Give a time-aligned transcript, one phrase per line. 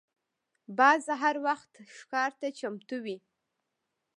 [0.77, 3.17] باز هر وخت ښکار ته چمتو وي